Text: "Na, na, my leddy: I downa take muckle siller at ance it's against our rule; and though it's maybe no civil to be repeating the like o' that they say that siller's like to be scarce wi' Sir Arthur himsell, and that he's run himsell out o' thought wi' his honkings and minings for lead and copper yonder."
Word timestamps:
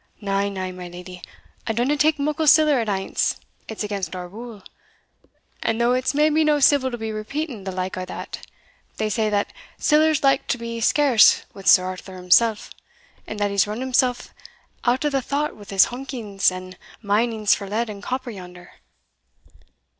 "Na, 0.19 0.49
na, 0.49 0.71
my 0.71 0.87
leddy: 0.89 1.21
I 1.67 1.73
downa 1.73 1.95
take 1.95 2.17
muckle 2.17 2.47
siller 2.47 2.79
at 2.79 2.89
ance 2.89 3.35
it's 3.67 3.83
against 3.83 4.15
our 4.15 4.27
rule; 4.27 4.63
and 5.61 5.79
though 5.79 5.93
it's 5.93 6.15
maybe 6.15 6.43
no 6.43 6.59
civil 6.59 6.89
to 6.89 6.97
be 6.97 7.11
repeating 7.11 7.65
the 7.65 7.71
like 7.71 7.95
o' 7.99 8.05
that 8.05 8.39
they 8.97 9.11
say 9.11 9.29
that 9.29 9.53
siller's 9.77 10.23
like 10.23 10.47
to 10.47 10.57
be 10.57 10.81
scarce 10.81 11.45
wi' 11.53 11.61
Sir 11.61 11.85
Arthur 11.85 12.15
himsell, 12.15 12.57
and 13.27 13.39
that 13.39 13.51
he's 13.51 13.67
run 13.67 13.81
himsell 13.83 14.17
out 14.85 15.05
o' 15.05 15.21
thought 15.21 15.55
wi' 15.55 15.65
his 15.69 15.85
honkings 15.91 16.49
and 16.49 16.79
minings 17.03 17.53
for 17.53 17.67
lead 17.69 17.87
and 17.87 18.01
copper 18.01 18.31
yonder." 18.31 18.71